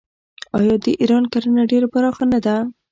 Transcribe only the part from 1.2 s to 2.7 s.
کرنه ډیره پراخه نه ده؟